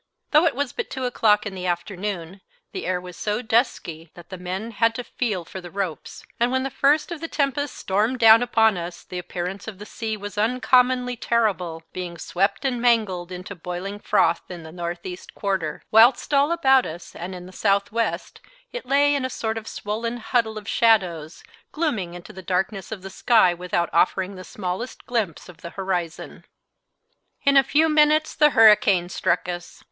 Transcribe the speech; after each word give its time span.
Though 0.31 0.45
it 0.47 0.55
was 0.55 0.73
but 0.73 0.89
two 0.89 1.05
o'clock 1.05 1.45
in 1.45 1.53
the 1.53 1.67
afternoon, 1.67 2.41
the 2.71 2.87
air 2.87 2.99
was 2.99 3.15
so 3.15 3.43
dusky 3.43 4.09
that 4.15 4.29
the 4.31 4.37
men 4.39 4.71
had 4.71 4.95
to 4.95 5.03
feel 5.03 5.45
for 5.45 5.61
the 5.61 5.69
ropes; 5.69 6.23
and 6.39 6.51
when 6.51 6.63
the 6.63 6.71
first 6.71 7.11
of 7.11 7.21
the 7.21 7.27
tempest 7.27 7.75
stormed 7.75 8.17
down 8.17 8.41
upon 8.41 8.77
us 8.79 9.03
the 9.03 9.19
appearance 9.19 9.67
of 9.67 9.77
the 9.77 9.85
sea 9.85 10.17
was 10.17 10.39
uncommonly 10.39 11.15
terrible, 11.15 11.83
being 11.93 12.17
swept 12.17 12.65
and 12.65 12.81
mangled 12.81 13.31
into 13.31 13.53
boiling 13.53 13.99
froth 13.99 14.41
in 14.49 14.63
the 14.63 14.71
north 14.71 15.05
east 15.05 15.35
quarter, 15.35 15.83
whilst 15.91 16.33
all 16.33 16.51
about 16.51 16.87
us 16.87 17.15
and 17.15 17.35
in 17.35 17.45
the 17.45 17.51
south 17.51 17.91
west 17.91 18.41
it 18.71 18.87
lay 18.87 19.13
in 19.13 19.23
a 19.23 19.29
sort 19.29 19.55
of 19.55 19.67
swollen 19.67 20.17
huddle 20.17 20.57
of 20.57 20.67
shadows, 20.67 21.43
glooming 21.71 22.15
into 22.15 22.33
the 22.33 22.41
darkness 22.41 22.91
of 22.91 23.03
the 23.03 23.11
sky 23.11 23.53
without 23.53 23.87
offering 23.93 24.33
the 24.35 24.43
smallest 24.43 25.05
glimpse 25.05 25.47
of 25.47 25.57
the 25.57 25.69
horizon. 25.69 26.43
In 27.43 27.55
a 27.55 27.63
few 27.63 27.87
minutes 27.87 28.33
the 28.33 28.49
hurricane 28.49 29.07
struck 29.07 29.47
us. 29.47 29.79